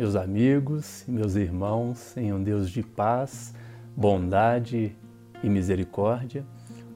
meus 0.00 0.16
amigos 0.16 1.06
e 1.06 1.10
meus 1.10 1.34
irmãos, 1.34 2.16
em 2.16 2.32
um 2.32 2.42
Deus 2.42 2.70
de 2.70 2.82
paz, 2.82 3.52
bondade 3.94 4.96
e 5.44 5.48
misericórdia. 5.50 6.42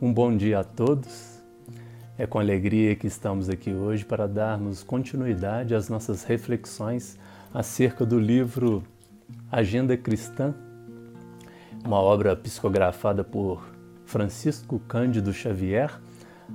Um 0.00 0.10
bom 0.10 0.34
dia 0.34 0.60
a 0.60 0.64
todos. 0.64 1.38
É 2.16 2.26
com 2.26 2.38
alegria 2.38 2.96
que 2.96 3.06
estamos 3.06 3.50
aqui 3.50 3.74
hoje 3.74 4.06
para 4.06 4.26
darmos 4.26 4.82
continuidade 4.82 5.74
às 5.74 5.90
nossas 5.90 6.24
reflexões 6.24 7.18
acerca 7.52 8.06
do 8.06 8.18
livro 8.18 8.82
Agenda 9.52 9.98
Cristã, 9.98 10.54
uma 11.84 12.00
obra 12.00 12.34
psicografada 12.34 13.22
por 13.22 13.68
Francisco 14.06 14.78
Cândido 14.88 15.30
Xavier, 15.30 15.90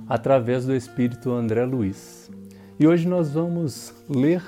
através 0.08 0.66
do 0.66 0.74
espírito 0.74 1.30
André 1.30 1.64
Luiz. 1.64 2.28
E 2.76 2.88
hoje 2.88 3.06
nós 3.06 3.30
vamos 3.30 3.94
ler 4.08 4.42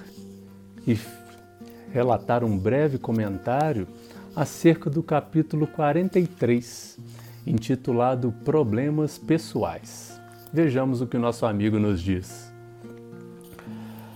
e 0.84 0.96
relatar 1.92 2.42
um 2.42 2.58
breve 2.58 2.98
comentário 2.98 3.86
acerca 4.34 4.88
do 4.88 5.02
capítulo 5.02 5.66
43, 5.66 6.98
intitulado 7.46 8.32
Problemas 8.44 9.18
Pessoais. 9.18 10.18
Vejamos 10.50 11.02
o 11.02 11.06
que 11.06 11.18
o 11.18 11.20
nosso 11.20 11.44
amigo 11.44 11.78
nos 11.78 12.00
diz. 12.00 12.50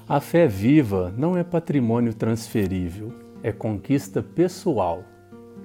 A 0.09 0.21
fé 0.21 0.47
viva 0.47 1.13
não 1.19 1.37
é 1.37 1.45
patrimônio 1.45 2.15
transferível, 2.15 3.13
é 3.43 3.53
conquista 3.53 4.23
pessoal. 4.23 5.05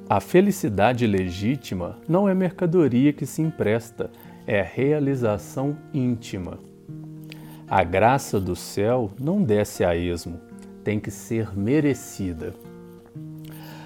A 0.09 0.19
felicidade 0.19 1.07
legítima 1.07 1.97
não 2.09 2.27
é 2.27 2.33
mercadoria 2.33 3.13
que 3.13 3.25
se 3.25 3.41
empresta, 3.41 4.11
é 4.45 4.61
realização 4.61 5.77
íntima. 5.93 6.59
A 7.69 7.85
graça 7.85 8.37
do 8.37 8.55
céu 8.55 9.11
não 9.17 9.41
desce 9.41 9.85
a 9.85 9.95
esmo, 9.95 10.50
tem 10.83 10.99
que 10.99 11.11
ser 11.11 11.57
merecida. 11.57 12.53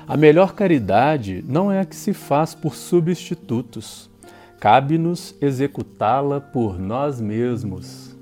A 0.07 0.15
melhor 0.15 0.53
caridade 0.53 1.43
não 1.47 1.71
é 1.71 1.79
a 1.79 1.85
que 1.85 1.95
se 1.95 2.13
faz 2.13 2.53
por 2.53 2.75
substitutos. 2.75 4.09
Cabe-nos 4.59 5.35
executá-la 5.41 6.39
por 6.39 6.79
nós 6.79 7.19
mesmos. 7.19 8.15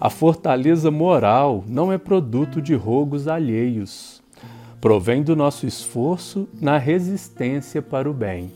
A 0.00 0.08
fortaleza 0.08 0.90
moral 0.90 1.64
não 1.66 1.92
é 1.92 1.98
produto 1.98 2.62
de 2.62 2.74
rogos 2.74 3.26
alheios. 3.26 4.22
Provém 4.80 5.22
do 5.22 5.34
nosso 5.34 5.66
esforço 5.66 6.48
na 6.60 6.78
resistência 6.78 7.82
para 7.82 8.08
o 8.08 8.12
bem. 8.12 8.52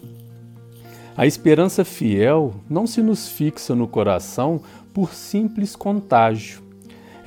A 1.17 1.27
esperança 1.27 1.85
fiel 1.85 2.55
não 2.71 2.87
se 2.87 3.03
nos 3.03 3.29
fixa 3.29 3.75
no 3.75 3.89
coração 3.89 4.61
por 4.93 5.13
simples 5.13 5.75
contágio 5.75 6.68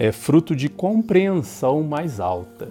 é 0.04 0.12
fruto 0.12 0.56
de 0.56 0.68
compreensão 0.68 1.84
mais 1.84 2.20
alta. 2.20 2.70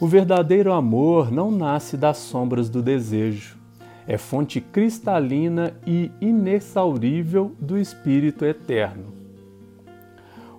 O 0.00 0.06
verdadeiro 0.06 0.72
amor 0.72 1.30
não 1.30 1.50
nasce 1.50 1.98
das 1.98 2.16
sombras 2.16 2.70
do 2.70 2.80
desejo, 2.80 3.58
é 4.06 4.16
fonte 4.16 4.58
cristalina 4.58 5.74
e 5.86 6.10
inexaurível 6.18 7.52
do 7.60 7.76
Espírito 7.76 8.42
Eterno. 8.46 9.12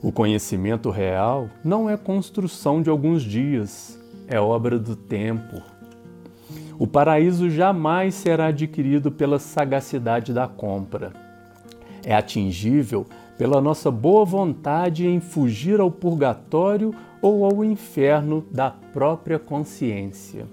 O 0.04 0.12
conhecimento 0.12 0.92
real 0.92 1.50
não 1.64 1.90
é 1.90 1.98
construção 1.98 2.80
de 2.80 2.92
alguns 2.92 3.24
dias, 3.24 4.00
é 4.28 4.40
obra 4.40 4.78
do 4.78 4.96
tempo. 4.96 5.64
O 6.78 6.86
paraíso 6.86 7.50
jamais 7.50 8.14
será 8.14 8.48
adquirido 8.50 9.12
pela 9.12 9.40
sagacidade 9.40 10.32
da 10.32 10.48
compra. 10.48 11.27
É 12.08 12.16
atingível 12.16 13.06
pela 13.38 13.60
nossa 13.60 13.92
boa 13.92 14.24
vontade 14.24 15.06
em 15.06 15.20
fugir 15.20 15.82
ao 15.82 15.92
purgatório 15.92 16.96
ou 17.22 17.44
ao 17.44 17.66
inferno 17.66 18.46
da 18.50 18.72
própria 18.72 19.38
consciência. 19.38 20.48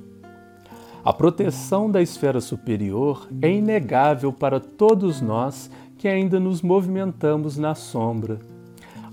A 1.05 1.13
proteção 1.13 1.89
da 1.89 2.03
esfera 2.03 2.41
superior 2.41 3.29
é 3.41 3.53
inegável 3.53 4.33
para 4.33 4.59
todos 4.59 5.21
nós 5.21 5.71
que 5.97 6.09
ainda 6.09 6.41
nos 6.41 6.61
movimentamos 6.61 7.57
na 7.57 7.77
sombra. 7.77 8.41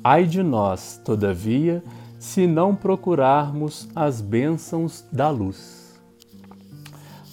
Ai 0.04 0.26
de 0.26 0.42
nós, 0.42 1.00
todavia, 1.06 1.84
se 2.18 2.48
não 2.48 2.76
procurarmos 2.76 3.88
as 3.96 4.20
bênçãos 4.20 5.06
da 5.12 5.30
luz. 5.30 6.02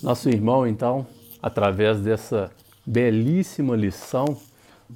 Nosso 0.02 0.28
irmão, 0.28 0.66
então, 0.66 1.06
através 1.42 1.98
dessa 2.02 2.50
belíssima 2.84 3.74
lição, 3.74 4.36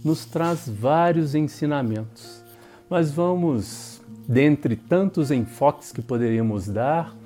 nos 0.05 0.25
traz 0.25 0.69
vários 0.69 1.35
ensinamentos. 1.35 2.43
Mas 2.89 3.11
vamos, 3.11 4.01
dentre 4.29 4.77
tantos 4.77 5.31
enfoques 5.31 5.93
que 5.93 6.03
poderíamos 6.03 6.69
dar, 6.69 7.17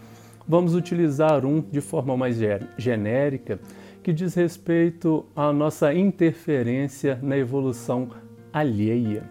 vamos 0.47 0.75
utilizar 0.75 1.44
um 1.44 1.60
de 1.60 1.81
forma 1.81 2.16
mais 2.16 2.37
genérica 2.78 3.59
que 4.03 4.12
diz 4.12 4.34
respeito 4.34 5.26
à 5.34 5.53
nossa 5.53 5.93
interferência 5.93 7.19
na 7.22 7.37
evolução 7.37 8.10
alheia. 8.53 9.25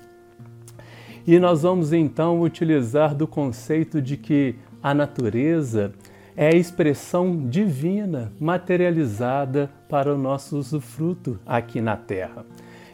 E 1.26 1.40
nós 1.40 1.64
vamos 1.64 1.94
então 1.94 2.42
utilizar 2.42 3.16
do 3.16 3.26
conceito 3.26 4.02
de 4.02 4.18
que 4.18 4.56
a 4.84 4.94
natureza 4.94 5.94
é 6.36 6.48
a 6.48 6.56
expressão 6.56 7.48
divina 7.48 8.32
materializada 8.40 9.72
para 9.90 10.14
o 10.14 10.18
nosso 10.18 10.58
usufruto 10.58 11.40
aqui 11.46 11.80
na 11.80 11.96
Terra. 11.96 12.46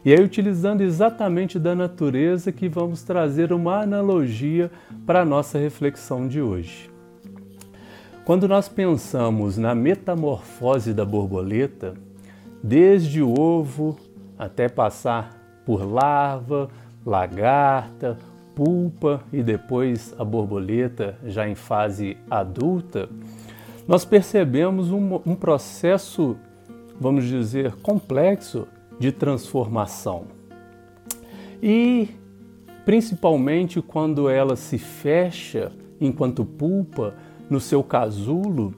E 0.03 0.11
aí, 0.11 0.19
utilizando 0.19 0.81
exatamente 0.81 1.59
da 1.59 1.75
natureza, 1.75 2.51
que 2.51 2.67
vamos 2.67 3.03
trazer 3.03 3.53
uma 3.53 3.81
analogia 3.81 4.71
para 5.05 5.21
a 5.21 5.25
nossa 5.25 5.59
reflexão 5.59 6.27
de 6.27 6.41
hoje. 6.41 6.89
Quando 8.25 8.47
nós 8.47 8.67
pensamos 8.67 9.59
na 9.59 9.75
metamorfose 9.75 10.91
da 10.91 11.05
borboleta, 11.05 11.93
desde 12.63 13.21
o 13.21 13.39
ovo 13.39 13.95
até 14.39 14.67
passar 14.67 15.37
por 15.67 15.83
larva, 15.83 16.67
lagarta, 17.05 18.17
pulpa 18.55 19.21
e 19.31 19.43
depois 19.43 20.15
a 20.17 20.23
borboleta 20.23 21.15
já 21.27 21.47
em 21.47 21.53
fase 21.53 22.17
adulta, 22.27 23.07
nós 23.87 24.03
percebemos 24.03 24.91
um, 24.91 25.21
um 25.23 25.35
processo, 25.35 26.35
vamos 26.99 27.25
dizer, 27.25 27.75
complexo 27.83 28.67
de 29.01 29.11
transformação. 29.11 30.27
E 31.61 32.09
principalmente 32.85 33.81
quando 33.81 34.29
ela 34.29 34.55
se 34.55 34.77
fecha 34.77 35.71
enquanto 35.99 36.45
pulpa 36.45 37.15
no 37.49 37.59
seu 37.59 37.83
casulo, 37.83 38.75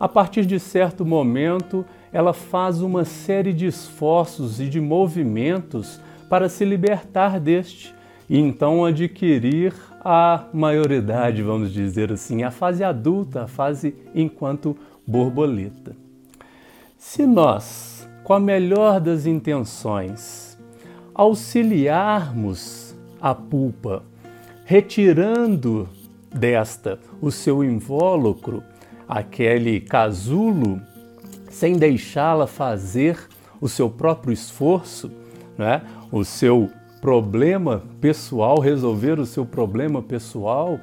a 0.00 0.08
partir 0.08 0.46
de 0.46 0.58
certo 0.58 1.04
momento 1.04 1.84
ela 2.10 2.32
faz 2.32 2.80
uma 2.80 3.04
série 3.04 3.52
de 3.52 3.66
esforços 3.66 4.58
e 4.58 4.66
de 4.66 4.80
movimentos 4.80 6.00
para 6.30 6.48
se 6.48 6.64
libertar 6.64 7.38
deste 7.38 7.94
e 8.30 8.38
então 8.38 8.86
adquirir 8.86 9.74
a 10.00 10.46
maioridade, 10.52 11.42
vamos 11.42 11.70
dizer 11.70 12.10
assim, 12.10 12.42
a 12.42 12.50
fase 12.50 12.82
adulta, 12.82 13.42
a 13.42 13.46
fase 13.46 13.94
enquanto 14.14 14.74
borboleta. 15.06 15.94
Se 16.96 17.26
nós 17.26 18.08
com 18.32 18.36
a 18.36 18.40
melhor 18.40 18.98
das 18.98 19.26
intenções, 19.26 20.58
auxiliarmos 21.14 22.96
a 23.20 23.34
pulpa, 23.34 24.04
retirando 24.64 25.86
desta 26.34 26.98
o 27.20 27.30
seu 27.30 27.62
invólucro, 27.62 28.62
aquele 29.06 29.80
casulo, 29.80 30.80
sem 31.50 31.76
deixá-la 31.76 32.46
fazer 32.46 33.18
o 33.60 33.68
seu 33.68 33.90
próprio 33.90 34.32
esforço, 34.32 35.10
né? 35.58 35.82
o 36.10 36.24
seu 36.24 36.70
problema 37.02 37.82
pessoal, 38.00 38.58
resolver 38.60 39.20
o 39.20 39.26
seu 39.26 39.44
problema 39.44 40.00
pessoal, 40.00 40.80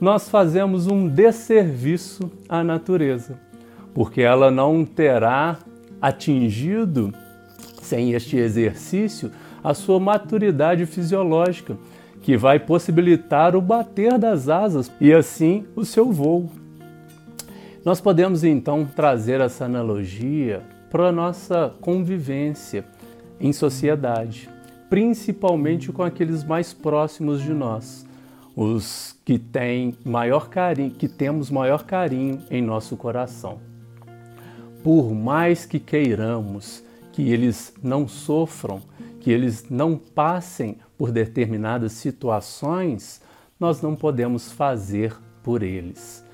nós 0.00 0.28
fazemos 0.28 0.86
um 0.86 1.08
desserviço 1.08 2.30
à 2.48 2.62
natureza, 2.62 3.36
porque 3.92 4.22
ela 4.22 4.52
não 4.52 4.84
terá 4.84 5.58
atingido, 6.00 7.12
sem 7.82 8.12
este 8.12 8.36
exercício, 8.36 9.30
a 9.62 9.74
sua 9.74 10.00
maturidade 10.00 10.86
fisiológica, 10.86 11.76
que 12.22 12.36
vai 12.36 12.58
possibilitar 12.58 13.56
o 13.56 13.60
bater 13.60 14.18
das 14.18 14.48
asas 14.48 14.90
e 15.00 15.12
assim 15.12 15.66
o 15.74 15.84
seu 15.84 16.12
voo. 16.12 16.50
Nós 17.84 18.00
podemos 18.00 18.44
então 18.44 18.86
trazer 18.94 19.40
essa 19.40 19.64
analogia 19.64 20.62
para 20.90 21.08
a 21.08 21.12
nossa 21.12 21.72
convivência 21.80 22.84
em 23.40 23.52
sociedade, 23.52 24.50
principalmente 24.90 25.90
com 25.90 26.02
aqueles 26.02 26.44
mais 26.44 26.74
próximos 26.74 27.42
de 27.42 27.54
nós, 27.54 28.06
os 28.54 29.16
que 29.24 29.38
têm 29.38 29.94
maior 30.04 30.50
carinho, 30.50 30.90
que 30.90 31.08
temos 31.08 31.50
maior 31.50 31.84
carinho 31.84 32.42
em 32.50 32.60
nosso 32.60 32.96
coração 32.96 33.69
por 34.82 35.12
mais 35.14 35.66
que 35.66 35.78
queiramos 35.78 36.82
que 37.12 37.30
eles 37.30 37.74
não 37.82 38.08
sofram, 38.08 38.80
que 39.20 39.30
eles 39.30 39.68
não 39.68 39.96
passem 39.96 40.78
por 40.96 41.10
determinadas 41.12 41.92
situações, 41.92 43.20
nós 43.58 43.82
não 43.82 43.94
podemos 43.94 44.50
fazer 44.50 45.14
por 45.42 45.62
eles, 45.62 46.24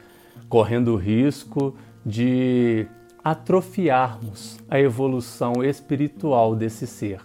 correndo 0.48 0.92
o 0.94 0.96
risco 0.96 1.76
de 2.04 2.86
atrofiarmos 3.24 4.58
a 4.70 4.78
evolução 4.78 5.64
espiritual 5.64 6.54
desse 6.54 6.86
ser. 6.86 7.20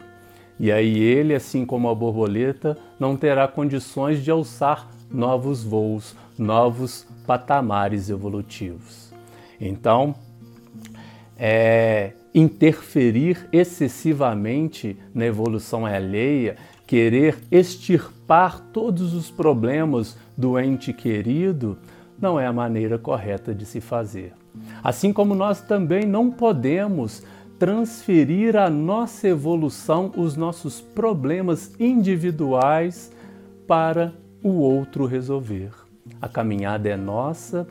E 0.60 0.72
aí 0.72 0.98
ele, 0.98 1.36
assim 1.36 1.66
como 1.66 1.90
a 1.90 1.96
borboleta, 1.96 2.78
não 3.00 3.16
terá 3.16 3.48
condições 3.48 4.24
de 4.24 4.32
alçar 4.32 4.90
novos 5.12 5.64
voos, 5.64 6.16
novos 6.38 7.08
patamares 7.28 8.10
evolutivos. 8.10 9.12
Então, 9.60 10.16
é, 11.44 12.12
interferir 12.36 13.50
excessivamente 13.52 14.96
na 15.12 15.26
evolução 15.26 15.88
alheia, 15.88 16.56
querer 16.86 17.40
extirpar 17.50 18.60
todos 18.72 19.16
os 19.16 19.32
problemas 19.32 20.16
do 20.38 20.60
ente 20.60 20.94
querido, 20.94 21.80
não 22.20 22.40
é 22.40 22.46
a 22.46 22.54
maneira 22.54 23.00
correta 23.00 23.56
de 23.56 23.66
se 23.66 23.82
fazer. 23.82 24.34
Assim 24.84 25.12
como 25.12 25.34
nós 25.34 25.62
também 25.62 26.06
não 26.06 26.30
podemos 26.30 27.24
transferir 27.58 28.56
a 28.56 28.70
nossa 28.70 29.28
evolução, 29.28 30.12
os 30.16 30.36
nossos 30.36 30.80
problemas 30.80 31.74
individuais 31.80 33.12
para 33.68 34.14
o 34.44 34.60
outro 34.60 35.08
resolver. 35.08 35.72
A 36.22 36.28
caminhada 36.28 36.88
é 36.88 36.96
nossa, 36.96 37.68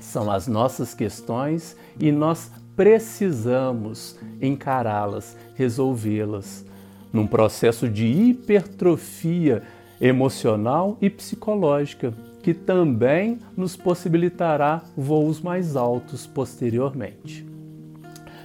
são 0.00 0.30
as 0.30 0.46
nossas 0.46 0.94
questões 0.94 1.76
e 1.98 2.12
nós 2.12 2.50
precisamos 2.78 4.16
encará-las, 4.40 5.36
resolvê-las, 5.56 6.64
num 7.12 7.26
processo 7.26 7.88
de 7.88 8.06
hipertrofia 8.06 9.64
emocional 10.00 10.96
e 11.00 11.10
psicológica, 11.10 12.14
que 12.40 12.54
também 12.54 13.40
nos 13.56 13.74
possibilitará 13.74 14.80
voos 14.96 15.40
mais 15.40 15.74
altos 15.74 16.24
posteriormente. 16.24 17.44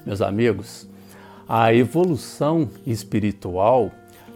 Meus 0.04 0.20
amigos, 0.20 0.90
a 1.48 1.72
evolução 1.72 2.68
espiritual 2.88 3.92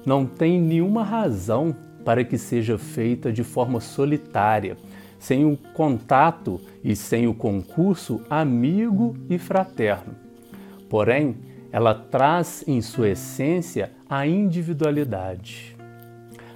não 0.05 0.27
tem 0.27 0.61
nenhuma 0.61 1.03
razão 1.03 1.75
para 2.05 2.23
que 2.23 2.37
seja 2.37 2.77
feita 2.77 3.33
de 3.33 3.43
forma 3.43 3.79
solitária, 3.79 4.77
sem 5.19 5.45
o 5.45 5.57
contato 5.73 6.59
e 6.83 6.95
sem 6.95 7.27
o 7.27 7.33
concurso 7.33 8.21
amigo 8.29 9.15
e 9.29 9.37
fraterno. 9.37 10.15
Porém, 10.89 11.35
ela 11.71 11.93
traz 11.93 12.63
em 12.67 12.81
sua 12.81 13.09
essência 13.09 13.91
a 14.09 14.25
individualidade. 14.25 15.75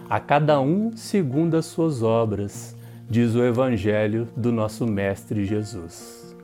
A 0.10 0.20
cada 0.20 0.60
um 0.60 0.96
segundo 0.96 1.56
as 1.56 1.66
suas 1.66 2.02
obras, 2.02 2.76
diz 3.10 3.36
o 3.36 3.44
Evangelho 3.44 4.28
do 4.36 4.52
nosso 4.52 4.86
Mestre 4.86 5.46
Jesus. 5.46 6.36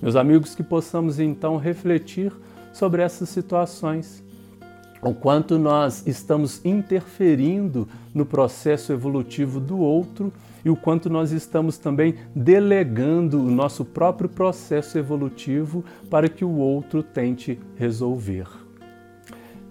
Meus 0.00 0.16
amigos, 0.16 0.54
que 0.54 0.62
possamos 0.62 1.20
então 1.20 1.56
refletir 1.56 2.32
sobre 2.72 3.02
essas 3.02 3.28
situações 3.28 4.22
o 5.02 5.12
quanto 5.12 5.58
nós 5.58 6.06
estamos 6.06 6.64
interferindo 6.64 7.88
no 8.14 8.24
processo 8.24 8.92
evolutivo 8.92 9.58
do 9.58 9.78
outro 9.78 10.32
e 10.64 10.70
o 10.70 10.76
quanto 10.76 11.10
nós 11.10 11.32
estamos 11.32 11.76
também 11.76 12.14
delegando 12.34 13.40
o 13.40 13.50
nosso 13.50 13.84
próprio 13.84 14.28
processo 14.28 14.96
evolutivo 14.96 15.84
para 16.08 16.28
que 16.28 16.44
o 16.44 16.56
outro 16.56 17.02
tente 17.02 17.58
resolver. 17.76 18.46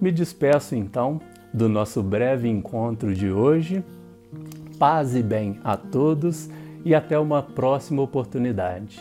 Me 0.01 0.11
despeço 0.11 0.75
então 0.75 1.21
do 1.53 1.69
nosso 1.69 2.03
breve 2.03 2.49
encontro 2.49 3.13
de 3.13 3.31
hoje. 3.31 3.83
Paz 4.77 5.15
e 5.15 5.23
bem 5.23 5.59
a 5.63 5.77
todos 5.77 6.49
e 6.83 6.93
até 6.93 7.17
uma 7.17 7.41
próxima 7.41 8.01
oportunidade. 8.01 8.99